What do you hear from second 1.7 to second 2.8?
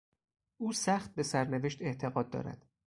اعتقاد دارد.